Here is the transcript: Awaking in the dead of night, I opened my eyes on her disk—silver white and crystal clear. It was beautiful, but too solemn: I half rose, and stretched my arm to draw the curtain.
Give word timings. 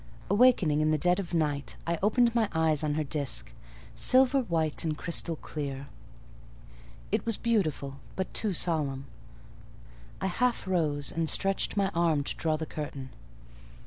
Awaking 0.31 0.71
in 0.81 0.89
the 0.89 0.97
dead 0.97 1.19
of 1.19 1.31
night, 1.31 1.75
I 1.85 1.99
opened 2.01 2.33
my 2.33 2.49
eyes 2.53 2.83
on 2.83 2.95
her 2.95 3.03
disk—silver 3.03 4.39
white 4.39 4.83
and 4.83 4.97
crystal 4.97 5.35
clear. 5.35 5.89
It 7.11 7.23
was 7.23 7.37
beautiful, 7.37 7.99
but 8.15 8.33
too 8.33 8.51
solemn: 8.51 9.05
I 10.19 10.25
half 10.25 10.65
rose, 10.67 11.11
and 11.11 11.29
stretched 11.29 11.77
my 11.77 11.89
arm 11.89 12.23
to 12.23 12.35
draw 12.35 12.57
the 12.57 12.65
curtain. 12.65 13.11